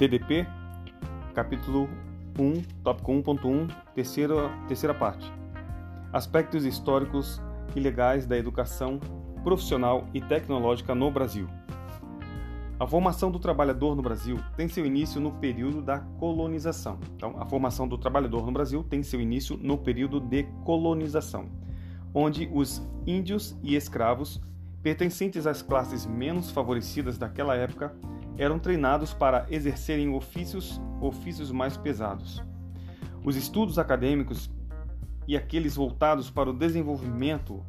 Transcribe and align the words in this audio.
TDP, 0.00 0.46
capítulo 1.34 1.86
1, 2.38 2.62
tópico 2.82 3.12
1.1, 3.12 3.70
terceira, 3.94 4.48
terceira 4.66 4.94
parte. 4.94 5.30
Aspectos 6.10 6.64
históricos 6.64 7.38
e 7.76 7.80
legais 7.80 8.24
da 8.24 8.38
educação 8.38 8.98
profissional 9.44 10.08
e 10.14 10.20
tecnológica 10.22 10.94
no 10.94 11.10
Brasil. 11.10 11.46
A 12.78 12.86
formação 12.86 13.30
do 13.30 13.38
trabalhador 13.38 13.94
no 13.94 14.00
Brasil 14.00 14.38
tem 14.56 14.68
seu 14.68 14.86
início 14.86 15.20
no 15.20 15.32
período 15.32 15.82
da 15.82 15.98
colonização. 15.98 16.98
Então, 17.14 17.34
a 17.38 17.44
formação 17.44 17.86
do 17.86 17.98
trabalhador 17.98 18.46
no 18.46 18.52
Brasil 18.52 18.82
tem 18.82 19.02
seu 19.02 19.20
início 19.20 19.58
no 19.58 19.76
período 19.76 20.18
de 20.18 20.44
colonização, 20.64 21.44
onde 22.14 22.48
os 22.54 22.80
índios 23.06 23.54
e 23.62 23.76
escravos, 23.76 24.40
pertencentes 24.82 25.46
às 25.46 25.60
classes 25.60 26.06
menos 26.06 26.50
favorecidas 26.50 27.18
daquela 27.18 27.54
época, 27.54 27.94
eram 28.40 28.58
treinados 28.58 29.12
para 29.12 29.46
exercerem 29.50 30.08
ofícios, 30.14 30.80
ofícios 30.98 31.52
mais 31.52 31.76
pesados. 31.76 32.42
Os 33.22 33.36
estudos 33.36 33.78
acadêmicos 33.78 34.50
e 35.28 35.36
aqueles 35.36 35.76
voltados 35.76 36.30
para 36.30 36.48
o 36.48 36.54
desenvolvimento 36.54 37.62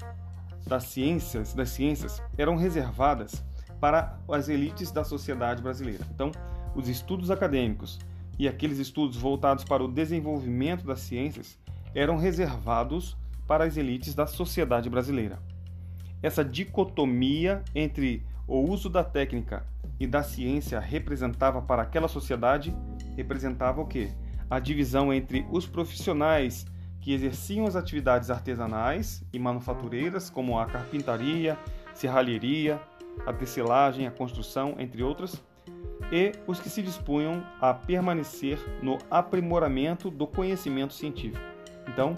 das 0.66 0.86
ciências, 0.86 1.54
das 1.54 1.72
ciências 1.72 2.24
eram 2.38 2.56
reservadas 2.56 3.44
para 3.82 4.18
as 4.30 4.48
elites 4.48 4.94
da 4.94 5.04
sociedade 5.04 5.62
brasileira. 5.62 6.06
Então, 6.16 6.32
os 6.74 6.88
estudos 6.88 7.30
acadêmicos 7.30 8.00
e 8.40 8.48
aqueles 8.48 8.80
estudos 8.80 9.18
voltados 9.18 9.66
para 9.66 9.84
o 9.84 9.92
desenvolvimento 9.92 10.86
das 10.86 11.02
ciências 11.02 11.60
eram 11.94 12.16
reservados 12.16 13.18
para 13.46 13.66
as 13.66 13.76
elites 13.76 14.16
da 14.16 14.26
sociedade 14.26 14.90
brasileira. 14.90 15.38
Essa 16.24 16.46
dicotomia 16.46 17.62
entre 17.76 18.26
o 18.48 18.62
uso 18.62 18.90
da 18.90 19.04
técnica 19.04 19.70
e 20.02 20.08
da 20.08 20.24
ciência 20.24 20.80
representava 20.80 21.62
para 21.62 21.84
aquela 21.84 22.08
sociedade 22.08 22.76
representava 23.16 23.82
o 23.82 23.86
quê? 23.86 24.12
A 24.50 24.58
divisão 24.58 25.14
entre 25.14 25.46
os 25.52 25.68
profissionais 25.68 26.66
que 27.00 27.14
exerciam 27.14 27.68
as 27.68 27.76
atividades 27.76 28.32
artesanais 28.32 29.24
e 29.32 29.38
manufatureiras, 29.38 30.28
como 30.28 30.58
a 30.58 30.66
carpintaria, 30.66 31.56
serralheria, 31.94 32.82
a 33.28 33.32
tecelagem, 33.32 34.08
a 34.08 34.12
construção, 34.12 34.76
entre 34.80 35.04
outras, 35.04 35.40
e 36.12 36.32
os 36.48 36.60
que 36.60 36.70
se 36.70 36.82
dispunham 36.82 37.44
a 37.60 37.72
permanecer 37.72 38.58
no 38.82 38.98
aprimoramento 39.10 40.10
do 40.10 40.26
conhecimento 40.26 40.94
científico. 40.94 41.46
Então, 41.88 42.18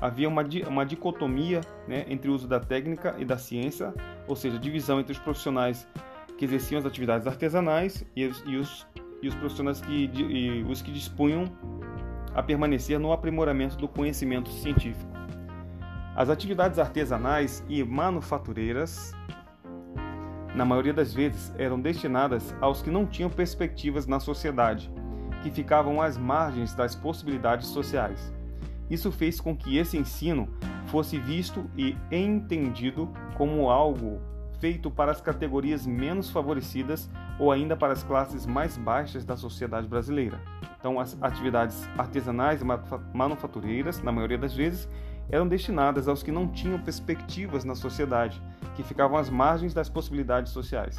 havia 0.00 0.28
uma, 0.28 0.42
uma 0.68 0.84
dicotomia 0.84 1.60
né, 1.86 2.04
entre 2.08 2.28
o 2.28 2.34
uso 2.34 2.48
da 2.48 2.58
técnica 2.58 3.14
e 3.18 3.24
da 3.24 3.38
ciência, 3.38 3.94
ou 4.26 4.34
seja, 4.34 4.58
divisão 4.58 4.98
entre 4.98 5.12
os 5.12 5.18
profissionais 5.18 5.86
que 6.40 6.46
exerciam 6.46 6.78
as 6.78 6.86
atividades 6.86 7.26
artesanais 7.26 8.02
e 8.16 8.24
os, 8.24 8.42
e 8.46 8.56
os, 8.56 8.86
e 9.20 9.28
os 9.28 9.34
profissionais 9.34 9.78
que, 9.82 9.92
e 9.92 10.64
os 10.66 10.80
que 10.80 10.90
dispunham 10.90 11.44
a 12.34 12.42
permanecer 12.42 12.98
no 12.98 13.12
aprimoramento 13.12 13.76
do 13.76 13.86
conhecimento 13.86 14.48
científico. 14.48 15.12
As 16.16 16.30
atividades 16.30 16.78
artesanais 16.78 17.62
e 17.68 17.84
manufatureiras, 17.84 19.12
na 20.54 20.64
maioria 20.64 20.94
das 20.94 21.12
vezes, 21.12 21.52
eram 21.58 21.78
destinadas 21.78 22.54
aos 22.58 22.80
que 22.80 22.90
não 22.90 23.04
tinham 23.04 23.28
perspectivas 23.28 24.06
na 24.06 24.18
sociedade, 24.18 24.90
que 25.42 25.50
ficavam 25.50 26.00
às 26.00 26.16
margens 26.16 26.74
das 26.74 26.94
possibilidades 26.94 27.68
sociais. 27.68 28.32
Isso 28.88 29.12
fez 29.12 29.42
com 29.42 29.54
que 29.54 29.76
esse 29.76 29.98
ensino 29.98 30.48
fosse 30.86 31.18
visto 31.18 31.70
e 31.76 31.94
entendido 32.10 33.12
como 33.36 33.68
algo 33.68 34.22
feito 34.60 34.90
para 34.90 35.10
as 35.10 35.20
categorias 35.20 35.86
menos 35.86 36.30
favorecidas 36.30 37.08
ou 37.38 37.50
ainda 37.50 37.74
para 37.74 37.94
as 37.94 38.02
classes 38.02 38.46
mais 38.46 38.76
baixas 38.76 39.24
da 39.24 39.36
sociedade 39.36 39.88
brasileira. 39.88 40.38
Então, 40.78 41.00
as 41.00 41.16
atividades 41.20 41.88
artesanais 41.98 42.60
e 42.60 42.64
manufatureiras, 43.14 44.02
na 44.02 44.12
maioria 44.12 44.38
das 44.38 44.54
vezes, 44.54 44.88
eram 45.30 45.48
destinadas 45.48 46.08
aos 46.08 46.22
que 46.22 46.30
não 46.30 46.46
tinham 46.46 46.78
perspectivas 46.78 47.64
na 47.64 47.74
sociedade, 47.74 48.40
que 48.76 48.82
ficavam 48.82 49.16
às 49.16 49.30
margens 49.30 49.72
das 49.72 49.88
possibilidades 49.88 50.52
sociais. 50.52 50.96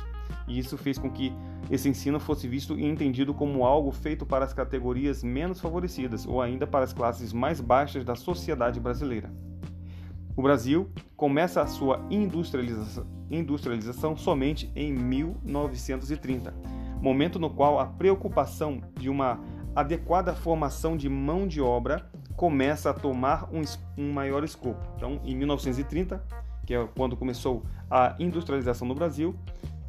E 0.47 0.57
isso 0.57 0.77
fez 0.77 0.97
com 0.97 1.09
que 1.09 1.33
esse 1.69 1.87
ensino 1.87 2.19
fosse 2.19 2.47
visto 2.47 2.77
e 2.79 2.85
entendido 2.85 3.33
como 3.33 3.65
algo 3.65 3.91
feito 3.91 4.25
para 4.25 4.43
as 4.43 4.53
categorias 4.53 5.23
menos 5.23 5.59
favorecidas 5.59 6.25
ou 6.25 6.41
ainda 6.41 6.65
para 6.65 6.83
as 6.83 6.93
classes 6.93 7.31
mais 7.31 7.61
baixas 7.61 8.03
da 8.03 8.15
sociedade 8.15 8.79
brasileira. 8.79 9.31
O 10.35 10.41
Brasil 10.41 10.89
começa 11.17 11.61
a 11.61 11.67
sua 11.67 12.05
industrialização, 12.09 13.05
industrialização 13.29 14.15
somente 14.15 14.71
em 14.75 14.93
1930, 14.93 16.53
momento 17.01 17.37
no 17.37 17.49
qual 17.49 17.79
a 17.79 17.85
preocupação 17.85 18.81
de 18.97 19.09
uma 19.09 19.39
adequada 19.75 20.33
formação 20.33 20.95
de 20.95 21.09
mão 21.09 21.47
de 21.47 21.61
obra 21.61 22.09
começa 22.35 22.89
a 22.89 22.93
tomar 22.93 23.49
um, 23.53 23.61
um 23.97 24.11
maior 24.11 24.43
escopo. 24.43 24.79
Então, 24.95 25.19
em 25.23 25.35
1930, 25.35 26.23
que 26.65 26.73
é 26.73 26.87
quando 26.95 27.17
começou 27.17 27.63
a 27.89 28.15
industrialização 28.19 28.87
no 28.87 28.95
Brasil, 28.95 29.35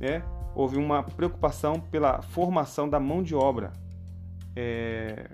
né, 0.01 0.23
houve 0.55 0.77
uma 0.77 1.03
preocupação 1.03 1.81
pela 1.81 2.21
formação 2.21 2.89
da 2.89 2.99
mão 2.99 3.23
de 3.23 3.35
obra. 3.35 3.73
É, 4.55 5.31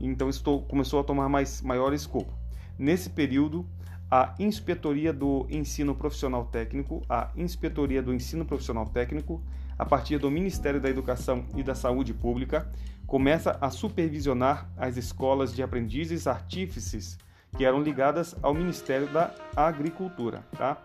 então, 0.00 0.28
isso 0.28 0.42
começou 0.62 1.00
a 1.00 1.04
tomar 1.04 1.28
mais 1.28 1.60
maior 1.60 1.92
escopo. 1.92 2.32
Nesse 2.78 3.10
período, 3.10 3.66
a 4.10 4.34
Inspetoria 4.38 5.12
do 5.12 5.46
Ensino 5.50 5.94
Profissional 5.94 6.44
Técnico, 6.44 7.02
a 7.08 7.30
Inspetoria 7.36 8.02
do 8.02 8.12
Ensino 8.12 8.44
Profissional 8.44 8.86
Técnico, 8.86 9.42
a 9.78 9.84
partir 9.84 10.18
do 10.18 10.30
Ministério 10.30 10.80
da 10.80 10.88
Educação 10.88 11.44
e 11.56 11.62
da 11.62 11.74
Saúde 11.74 12.14
Pública, 12.14 12.70
começa 13.06 13.58
a 13.60 13.70
supervisionar 13.70 14.70
as 14.76 14.96
escolas 14.96 15.54
de 15.54 15.62
aprendizes 15.62 16.26
artífices 16.26 17.18
que 17.56 17.64
eram 17.64 17.82
ligadas 17.82 18.34
ao 18.42 18.54
Ministério 18.54 19.06
da 19.12 19.34
Agricultura, 19.56 20.44
tá? 20.56 20.82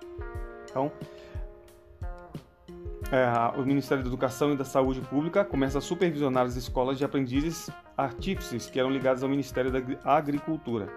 Então, 0.70 0.92
é, 3.12 3.60
o 3.60 3.66
Ministério 3.66 4.04
da 4.04 4.10
Educação 4.10 4.54
e 4.54 4.58
da 4.58 4.66
Saúde 4.66 5.02
Pública 5.02 5.44
começa 5.44 5.80
a 5.80 5.82
supervisionar 5.82 6.46
as 6.46 6.56
escolas 6.56 6.98
de 6.98 7.04
aprendizes 7.04 7.70
artífices 7.98 8.70
que 8.70 8.80
eram 8.80 8.92
ligadas 8.92 9.24
ao 9.24 9.30
Ministério 9.30 9.72
da 9.72 9.80
Agricultura. 10.04 10.90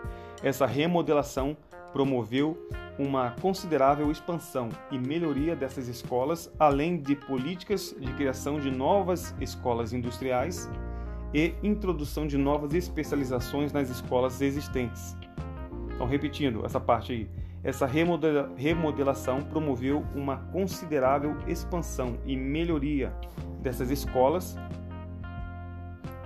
Essa 0.42 0.66
remodelação 0.66 1.56
promoveu 1.92 2.56
uma 2.98 3.30
considerável 3.40 4.10
expansão 4.10 4.68
e 4.90 4.98
melhoria 4.98 5.56
dessas 5.56 5.88
escolas, 5.88 6.52
além 6.58 6.98
de 6.98 7.16
políticas 7.16 7.94
de 7.98 8.12
criação 8.14 8.60
de 8.60 8.70
novas 8.70 9.34
escolas 9.40 9.92
industriais 9.92 10.70
e 11.32 11.54
introdução 11.62 12.26
de 12.26 12.36
novas 12.36 12.74
especializações 12.74 13.72
nas 13.72 13.88
escolas 13.88 14.40
existentes. 14.40 15.16
Então, 15.94 16.06
repetindo 16.06 16.64
essa 16.64 16.80
parte 16.80 17.12
aí, 17.12 17.30
essa 17.64 17.86
remodelação 17.86 19.40
promoveu 19.40 20.04
uma 20.14 20.36
considerável 20.36 21.36
expansão 21.46 22.18
e 22.26 22.36
melhoria 22.36 23.12
dessas 23.62 23.88
escolas, 23.88 24.56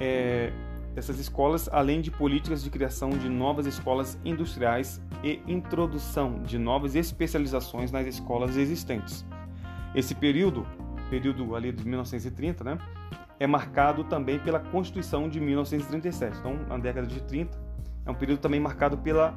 é, 0.00 0.50
dessas 0.96 1.18
escolas, 1.18 1.68
além 1.70 2.00
de 2.00 2.10
políticas 2.10 2.64
de 2.64 2.70
criação 2.70 3.10
de 3.10 3.28
novas 3.28 3.66
escolas 3.66 4.18
industriais 4.24 4.98
e 5.22 5.42
introdução 5.46 6.42
de 6.42 6.58
novas 6.58 6.94
especializações 6.96 7.92
nas 7.92 8.06
escolas 8.06 8.56
existentes. 8.56 9.22
Esse 9.94 10.14
período, 10.14 10.66
período 11.10 11.54
ali 11.54 11.70
de 11.70 11.86
1930, 11.86 12.64
né, 12.64 12.78
é 13.38 13.46
marcado 13.46 14.04
também 14.04 14.38
pela 14.38 14.58
Constituição 14.58 15.28
de 15.28 15.38
1937. 15.38 16.38
Então, 16.38 16.56
na 16.66 16.78
década 16.78 17.06
de 17.06 17.22
30, 17.24 17.58
é 18.06 18.10
um 18.10 18.14
período 18.14 18.40
também 18.40 18.58
marcado 18.58 18.96
pela 18.96 19.34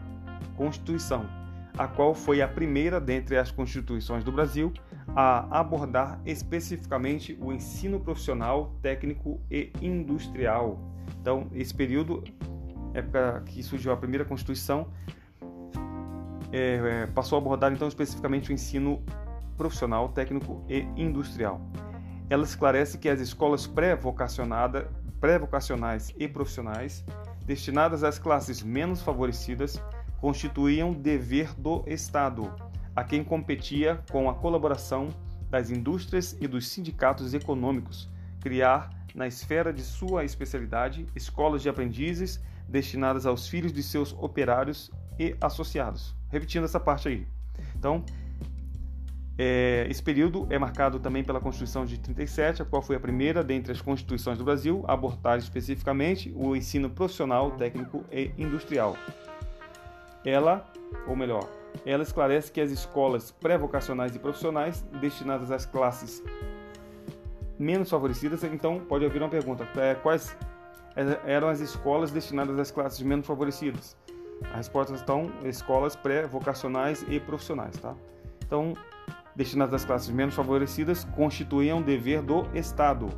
Constituição, 0.56 1.26
a 1.78 1.90
qual 1.90 2.16
foi 2.16 2.42
a 2.42 2.48
primeira 2.48 3.02
dentre 3.02 3.38
as 3.38 3.52
constituições 3.52 4.24
do 4.24 4.32
Brasil 4.32 4.72
a 5.14 5.60
abordar 5.60 6.22
especificamente 6.26 7.38
o 7.42 7.52
ensino 7.52 8.00
profissional, 8.00 8.74
técnico 8.82 9.42
e 9.52 9.74
industrial. 9.82 10.80
Então, 11.22 11.48
esse 11.54 11.74
período, 11.74 12.24
época 12.94 13.44
que 13.46 13.62
surgiu 13.62 13.92
a 13.92 13.98
primeira 13.98 14.26
Constituição, 14.26 14.88
é, 16.52 17.04
é, 17.04 17.08
passou 17.08 17.38
a 17.38 17.42
abordar 17.42 17.72
então 17.72 17.88
especificamente 17.88 18.50
o 18.50 18.54
ensino 18.54 19.04
profissional, 19.58 20.10
técnico 20.10 20.64
e 20.68 20.88
industrial. 20.96 21.62
Ela 22.30 22.44
esclarece 22.44 22.98
que 22.98 23.10
as 23.10 23.20
escolas 23.20 23.68
pré-vocacionais 23.68 24.86
pré 25.20 25.40
e 26.18 26.28
profissionais, 26.28 27.04
destinadas 27.46 28.04
às 28.04 28.18
classes 28.18 28.64
menos 28.64 29.02
favorecidas, 29.02 29.82
constituíam 30.22 30.94
dever 30.94 31.54
do 31.56 31.84
Estado, 31.88 32.54
a 32.96 33.04
quem 33.04 33.24
competia 33.24 34.02
com 34.12 34.30
a 34.30 34.34
colaboração 34.34 35.10
das 35.50 35.70
indústrias 35.70 36.38
e 36.40 36.48
dos 36.48 36.68
sindicatos 36.68 37.34
econômicos, 37.34 38.10
criar, 38.40 38.90
na 39.20 39.28
esfera 39.28 39.74
de 39.74 39.84
sua 39.84 40.24
especialidade, 40.24 41.06
escolas 41.14 41.62
de 41.62 41.68
aprendizes 41.68 42.42
destinadas 42.70 43.26
aos 43.26 43.50
filhos 43.50 43.74
de 43.74 43.84
seus 43.84 44.14
operários 44.14 44.90
e 45.20 45.36
associados. 45.42 46.16
Repetindo 46.30 46.64
essa 46.64 46.80
parte 46.80 47.10
aí. 47.10 47.28
Então, 47.76 48.04
É, 49.42 49.88
esse 49.90 50.04
período 50.04 50.46
é 50.50 50.60
marcado 50.60 51.00
também 51.00 51.24
pela 51.24 51.40
Constituição 51.40 51.86
de 51.86 51.98
37, 51.98 52.62
a 52.62 52.66
qual 52.66 52.82
foi 52.82 52.98
a 52.98 53.00
primeira 53.00 53.42
dentre 53.42 53.72
as 53.72 53.82
constituições 53.82 54.38
do 54.38 54.44
Brasil 54.44 54.84
a 54.86 54.92
abordar 54.92 55.38
especificamente 55.38 56.30
o 56.36 56.58
ensino 56.58 56.90
profissional, 56.90 57.52
técnico 57.52 58.04
e 58.12 58.32
industrial. 58.38 58.98
Ela, 60.26 60.70
ou 61.08 61.16
melhor, 61.16 61.50
ela 61.86 62.04
esclarece 62.04 62.52
que 62.52 62.60
as 62.60 62.70
escolas 62.70 63.32
pré-vocacionais 63.32 64.14
e 64.14 64.20
profissionais 64.20 64.82
destinadas 65.00 65.52
às 65.52 65.66
classes 65.66 66.22
menos 67.60 67.90
favorecidas, 67.90 68.44
então 68.44 68.80
pode 68.80 69.06
haver 69.06 69.22
uma 69.22 69.30
pergunta: 69.30 69.68
é, 69.76 69.94
quais 69.96 70.36
eram 71.26 71.50
as 71.50 71.60
escolas 71.60 72.12
destinadas 72.12 72.58
às 72.58 72.72
classes 72.72 73.02
menos 73.02 73.28
favorecidas? 73.28 73.96
A 74.54 74.58
resposta 74.58 74.94
estão 74.96 75.30
escolas 75.44 75.96
pré-vocacionais 75.96 77.06
e 77.10 77.20
profissionais, 77.20 77.78
tá? 77.78 77.94
Então, 78.46 78.74
destinadas 79.36 79.76
às 79.76 79.86
classes 79.86 80.10
menos 80.10 80.34
favorecidas 80.34 81.04
constituíam 81.16 81.82
dever 81.82 82.22
do 82.22 82.48
Estado, 82.54 83.10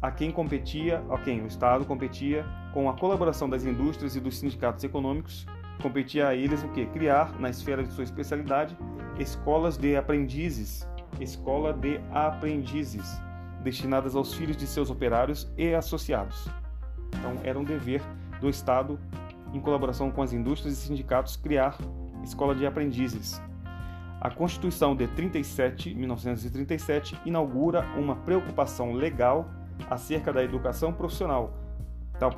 a 0.00 0.10
quem 0.10 0.30
competia, 0.30 1.02
a 1.08 1.18
quem 1.18 1.42
o 1.42 1.46
Estado 1.46 1.86
competia 1.86 2.44
com 2.74 2.90
a 2.90 2.94
colaboração 2.94 3.48
das 3.48 3.64
indústrias 3.64 4.14
e 4.14 4.20
dos 4.20 4.38
sindicatos 4.38 4.84
econômicos, 4.84 5.46
competia 5.80 6.28
a 6.28 6.34
eles 6.34 6.62
o 6.62 6.68
que? 6.68 6.84
Criar, 6.86 7.38
na 7.40 7.48
esfera 7.48 7.82
de 7.82 7.90
sua 7.92 8.04
especialidade, 8.04 8.76
escolas 9.18 9.78
de 9.78 9.96
aprendizes, 9.96 10.86
escola 11.20 11.72
de 11.72 12.00
aprendizes, 12.12 13.18
destinadas 13.64 14.14
aos 14.14 14.32
filhos 14.34 14.56
de 14.56 14.66
seus 14.66 14.90
operários 14.90 15.50
e 15.58 15.74
associados. 15.74 16.46
Então, 17.08 17.34
era 17.42 17.58
um 17.58 17.64
dever 17.64 18.00
do 18.40 18.48
Estado, 18.48 19.00
em 19.52 19.60
colaboração 19.60 20.10
com 20.10 20.22
as 20.22 20.32
indústrias 20.32 20.78
e 20.78 20.80
sindicatos, 20.80 21.34
criar 21.36 21.76
escola 22.22 22.54
de 22.54 22.66
aprendizes, 22.66 23.40
a 24.24 24.30
Constituição 24.30 24.96
de 24.96 25.06
37, 25.06 25.94
1937 25.94 27.20
inaugura 27.26 27.84
uma 27.94 28.16
preocupação 28.16 28.94
legal 28.94 29.50
acerca 29.90 30.32
da 30.32 30.42
educação 30.42 30.94
profissional. 30.94 31.52
Tal, 32.18 32.30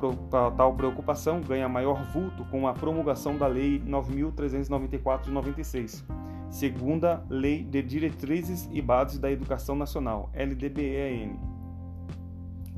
tal 0.51 0.75
preocupação 0.75 1.39
ganha 1.39 1.69
maior 1.69 2.03
vulto 2.11 2.43
com 2.51 2.67
a 2.67 2.73
promulgação 2.73 3.37
da 3.37 3.47
Lei 3.47 3.79
9.394 3.79 5.21
de 5.21 5.31
96, 5.31 6.03
segunda 6.49 7.23
Lei 7.29 7.63
de 7.63 7.81
Diretrizes 7.81 8.69
e 8.71 8.81
Bases 8.81 9.19
da 9.19 9.31
Educação 9.31 9.75
Nacional, 9.75 10.31
LDBEN. 10.33 11.39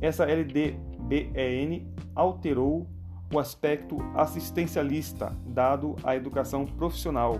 Essa 0.01 0.25
LDBEN 0.25 1.87
alterou 2.15 2.87
o 3.33 3.39
aspecto 3.39 3.97
assistencialista 4.15 5.35
dado 5.45 5.95
à 6.03 6.15
educação 6.15 6.65
profissional 6.65 7.39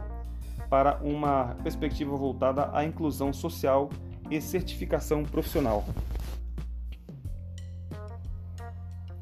para 0.70 1.00
uma 1.02 1.56
perspectiva 1.64 2.16
voltada 2.16 2.70
à 2.74 2.86
inclusão 2.86 3.34
social 3.34 3.90
e 4.30 4.40
certificação 4.40 5.24
profissional. 5.24 5.84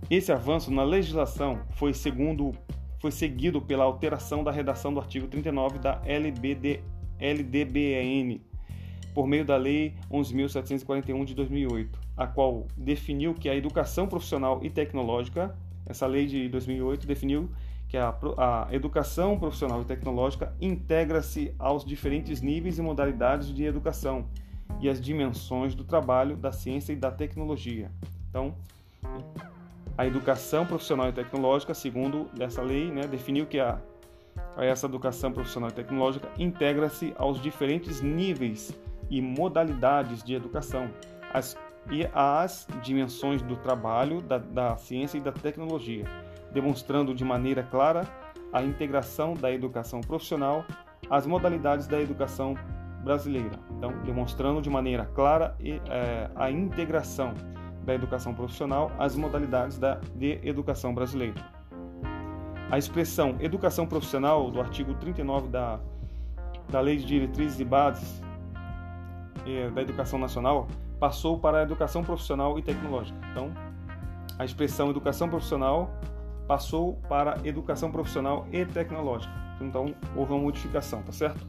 Esse 0.10 0.32
avanço 0.32 0.72
na 0.72 0.84
legislação 0.84 1.60
foi, 1.72 1.94
segundo, 1.94 2.52
foi 3.00 3.12
seguido 3.12 3.62
pela 3.62 3.84
alteração 3.84 4.44
da 4.44 4.52
redação 4.52 4.94
do 4.94 5.00
artigo 5.00 5.28
39 5.28 5.80
da 5.80 6.02
LBD, 6.06 6.82
LDBN, 7.20 8.42
por 9.14 9.28
meio 9.28 9.44
da 9.44 9.58
Lei 9.58 9.96
11.741 10.12 11.26
de 11.26 11.34
2008, 11.34 12.00
a 12.16 12.28
qual 12.28 12.68
definiu 12.78 13.34
que 13.34 13.50
a 13.50 13.56
educação 13.56 14.08
profissional 14.08 14.60
e 14.64 14.70
tecnológica, 14.70 15.56
essa 15.86 16.06
lei 16.06 16.28
de 16.28 16.48
2008 16.50 17.08
definiu 17.08 17.50
que 17.88 17.98
a, 17.98 18.14
a 18.38 18.68
educação 18.72 19.40
profissional 19.40 19.82
e 19.82 19.86
tecnológica 19.86 20.54
integra-se 20.60 21.54
aos 21.58 21.86
diferentes 21.86 22.42
níveis 22.42 22.78
e 22.78 22.82
modalidades 22.82 23.54
de 23.54 23.64
educação 23.64 24.28
e 24.82 24.90
as 24.90 25.00
dimensões 25.00 25.74
do 25.74 25.84
trabalho, 25.84 26.36
da 26.36 26.52
ciência 26.52 26.92
e 26.92 26.96
da 26.96 27.10
tecnologia. 27.10 27.90
Então, 28.30 28.54
a 29.98 30.06
educação 30.06 30.66
profissional 30.66 31.10
e 31.10 31.14
tecnológica, 31.14 31.74
segundo 31.74 32.30
essa 32.40 32.62
lei, 32.62 32.92
né, 32.92 33.08
definiu 33.08 33.46
que 33.46 33.60
a, 33.60 33.80
essa 34.58 34.86
educação 34.86 35.32
profissional 35.32 35.70
e 35.70 35.74
tecnológica 35.74 36.30
integra-se 36.38 37.14
aos 37.18 37.42
diferentes 37.42 38.02
níveis 38.02 38.78
e 39.10 39.22
modalidades 39.22 40.24
de 40.24 40.34
educação 40.34 40.90
as, 41.34 41.58
e 41.92 42.08
às 42.14 42.68
dimensões 42.84 43.42
do 43.42 43.56
trabalho, 43.56 44.22
da, 44.22 44.38
da 44.38 44.78
ciência 44.78 45.18
e 45.18 45.22
da 45.22 45.32
tecnologia 45.32 46.06
demonstrando 46.52 47.14
de 47.14 47.24
maneira 47.24 47.64
clara 47.64 48.02
a 48.52 48.64
integração 48.64 49.34
da 49.34 49.52
educação 49.52 50.02
profissional 50.02 50.66
às 51.10 51.26
modalidades 51.26 51.88
da 51.88 52.02
educação 52.02 52.56
brasileira. 53.04 53.60
Então, 53.72 53.92
demonstrando 54.04 54.62
de 54.62 54.70
maneira 54.70 55.06
clara 55.06 55.56
é, 55.62 56.30
a 56.36 56.50
integração 56.50 57.34
da 57.84 57.94
educação 57.94 58.34
profissional 58.34 58.92
às 58.98 59.16
modalidades 59.16 59.78
da, 59.78 59.96
de 60.16 60.40
educação 60.44 60.94
brasileira. 60.94 61.57
A 62.70 62.78
expressão 62.78 63.38
educação 63.40 63.88
profissional 63.88 64.52
do 64.52 64.60
artigo 64.60 64.94
39 64.96 65.48
da, 65.48 65.80
da 66.70 66.82
Lei 66.82 66.98
de 66.98 67.06
Diretrizes 67.06 67.60
e 67.60 67.66
Bases 67.66 68.22
é, 69.46 69.70
da 69.70 69.82
Educação 69.82 70.20
Nacional 70.20 70.68
passou 71.00 71.40
para 71.40 71.60
a 71.60 71.64
educação 71.64 72.04
profissional 72.04 72.60
e 72.60 72.62
tecnológica. 72.62 73.18
Então, 73.32 73.52
a 74.38 74.44
expressão 74.44 74.90
educação 74.90 75.30
profissional 75.30 75.90
passou 76.48 76.96
para 77.10 77.38
educação 77.44 77.92
profissional 77.92 78.48
e 78.52 78.66
tecnológica. 78.66 79.34
Então 79.60 79.94
houve 80.16 80.34
uma 80.34 80.42
modificação, 80.42 81.02
tá 81.02 81.12
certo? 81.12 81.46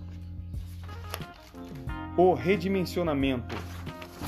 O 2.17 2.35
redimensionamento, 2.35 3.56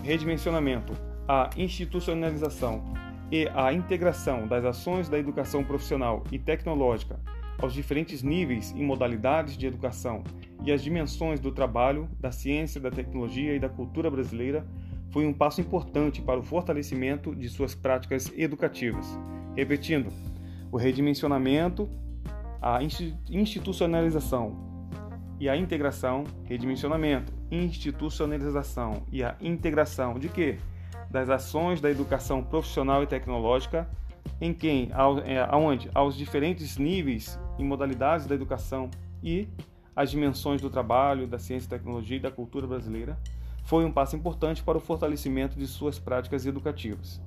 redimensionamento, 0.05 0.93
a 1.27 1.51
institucionalização 1.57 3.00
e 3.31 3.49
a 3.55 3.73
integração 3.73 4.47
das 4.47 4.65
ações 4.65 5.09
da 5.09 5.19
educação 5.19 5.63
profissional 5.63 6.25
e 6.33 6.39
tecnológica 6.39 7.21
aos 7.59 7.73
diferentes 7.73 8.23
níveis 8.23 8.73
e 8.77 8.83
modalidades 8.83 9.57
de 9.57 9.67
educação 9.67 10.25
e 10.65 10.73
as 10.73 10.83
dimensões 10.83 11.39
do 11.41 11.53
trabalho, 11.53 12.09
da 12.19 12.33
ciência, 12.33 12.81
da 12.81 12.91
tecnologia 12.91 13.55
e 13.55 13.59
da 13.59 13.69
cultura 13.69 14.11
brasileira 14.11 14.67
foi 15.11 15.27
um 15.27 15.33
passo 15.33 15.61
importante 15.61 16.23
para 16.23 16.39
o 16.39 16.43
fortalecimento 16.43 17.35
de 17.35 17.49
suas 17.49 17.75
práticas 17.75 18.33
educativas. 18.37 19.07
Repetindo, 19.57 20.09
o 20.71 20.77
redimensionamento, 20.77 21.89
a 22.63 22.81
institucionalização 23.29 24.71
e 25.39 25.49
a 25.49 25.57
integração, 25.57 26.25
redimensionamento, 26.45 27.33
institucionalização 27.51 29.03
e 29.11 29.25
a 29.25 29.37
integração 29.41 30.19
de 30.19 30.29
quê? 30.29 30.59
Das 31.11 31.29
ações 31.29 31.81
da 31.81 31.91
educação 31.91 32.43
profissional 32.43 33.03
e 33.03 33.07
tecnológica, 33.07 33.89
em 34.41 34.55
quem, 34.55 34.91
é, 35.25 35.41
aonde, 35.49 35.91
aos 35.95 36.17
diferentes 36.17 36.79
níveis 36.79 37.39
e 37.59 37.65
modalidades 37.65 38.27
da 38.27 38.35
educação 38.35 38.91
e 39.23 39.49
as 39.95 40.11
dimensões 40.11 40.61
do 40.61 40.71
trabalho, 40.71 41.27
da 41.27 41.39
ciência 41.39 41.69
tecnologia 41.69 42.17
e 42.17 42.21
da 42.21 42.31
cultura 42.31 42.67
brasileira, 42.67 43.19
foi 43.65 43.85
um 43.85 43.93
passo 43.93 44.17
importante 44.17 44.63
para 44.63 44.79
o 44.79 44.81
fortalecimento 44.81 45.59
de 45.59 45.67
suas 45.67 45.99
práticas 45.99 46.47
educativas. 46.47 47.21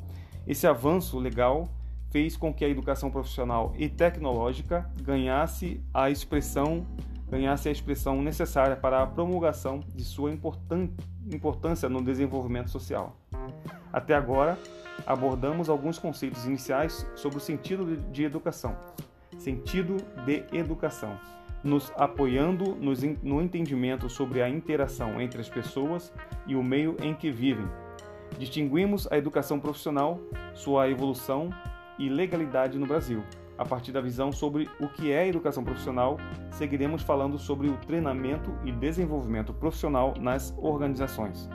Esse 0.48 0.66
avanço 0.66 1.20
legal 1.20 1.70
fez 2.10 2.38
com 2.38 2.54
que 2.54 2.63
a 2.63 2.70
educação 2.70 3.10
profissional 3.10 3.74
e 3.78 3.90
tecnológica 3.90 4.90
ganhasse 5.02 5.82
a 5.94 6.10
expressão 6.10 6.86
ganhasse 7.34 7.68
a 7.68 7.72
expressão 7.72 8.22
necessária 8.22 8.75
para 8.75 9.02
a 9.02 9.08
promulgação 9.08 9.80
de 9.96 10.04
sua 10.04 10.32
importância 10.32 11.90
no 11.90 12.00
desenvolvimento 12.00 12.70
social. 12.70 13.18
Até 13.92 14.13
agora, 14.13 14.56
abordamos 15.04 15.68
alguns 15.68 15.98
conceitos 15.98 16.46
iniciais 16.46 17.08
sobre 17.16 17.40
o 17.40 17.42
sentido 17.42 17.98
de 18.12 18.24
educação. 18.24 18.78
Sentido 19.40 19.98
de 20.25 20.44
educação, 20.56 21.20
nos 21.63 21.92
apoiando 21.96 22.78
no 23.24 23.42
entendimento 23.42 24.08
sobre 24.12 24.44
a 24.44 24.48
interação 24.48 25.20
entre 25.20 25.42
as 25.42 25.50
pessoas 25.50 26.13
e 26.46 26.56
o 26.56 26.63
meio 26.63 26.96
em 27.02 27.16
que 27.16 27.32
vivem. 27.32 27.68
Distinguimos 28.38 29.12
a 29.12 29.18
educação 29.18 29.60
profissional, 29.60 30.20
sua 30.54 30.88
evolução 30.88 31.50
e 31.98 32.10
legalidade 32.10 32.78
no 32.78 32.86
Brasil. 32.86 33.24
A 33.58 33.66
partir 33.66 33.92
da 33.92 34.02
visão 34.02 34.32
sobre 34.32 34.68
o 34.80 34.88
que 34.88 35.12
é 35.12 35.28
educação 35.28 35.64
profissional, 35.64 36.18
seguiremos 36.52 37.04
falando 37.04 37.38
sobre 37.38 37.68
o 37.68 37.78
treinamento 37.78 38.52
e 38.64 38.72
desenvolvimento 38.72 39.54
profissional 39.54 40.14
nas 40.20 40.54
organizações. 40.58 41.50